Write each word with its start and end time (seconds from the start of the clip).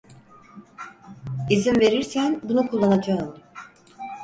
İzin 1.49 1.79
verirsen, 1.79 2.39
bunu 2.43 2.67
kullanacağım. 2.67 3.39